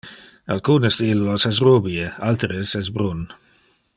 Alcunes 0.53 0.97
de 1.01 1.09
illos 1.15 1.45
es 1.51 1.59
rubie; 1.67 2.09
alteres 2.31 2.75
es 2.83 2.93
brun. 2.99 3.25